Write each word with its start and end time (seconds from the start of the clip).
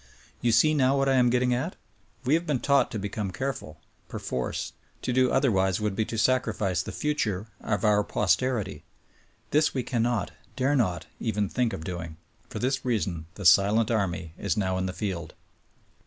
You 0.41 0.51
see. 0.51 0.73
now 0.73 0.97
what 0.97 1.07
I 1.07 1.13
am 1.13 1.29
getting 1.29 1.53
at? 1.53 1.75
We 2.25 2.33
have 2.33 2.47
been 2.47 2.59
taught 2.59 2.89
to 2.89 2.97
be 2.97 3.07
come 3.07 3.29
careful, 3.29 3.77
perforce; 4.09 4.73
to 5.03 5.13
do 5.13 5.29
otherwise 5.31 5.77
v/ould 5.77 5.95
be 5.95 6.05
to 6.05 6.17
sacrifice 6.17 6.81
the 6.81 6.91
future 6.91 7.45
of 7.59 7.85
our 7.85 8.03
posterity; 8.03 8.83
this 9.51 9.75
we 9.75 9.83
cannot, 9.83 10.31
dare 10.55 10.75
not 10.75 11.05
even 11.19 11.47
think 11.47 11.71
of 11.71 11.83
doing. 11.83 12.17
For 12.49 12.57
this 12.57 12.83
reason 12.83 13.27
the 13.35 13.45
silent 13.45 13.91
army 13.91 14.33
is 14.39 14.57
now 14.57 14.75
in 14.79 14.87
the 14.87 14.91
field. 14.93 15.35